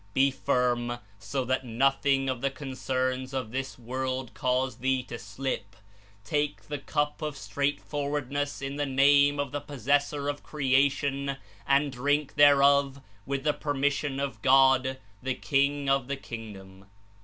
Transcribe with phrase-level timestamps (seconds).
[0.15, 5.75] Be firm so that nothing of the concerns of this world cause thee to slip;
[6.23, 11.37] take the cup of stralghtforvvardness in the Name of the Possessor of creation
[11.67, 16.85] and drink there of with the permission of God, the King of the King dom."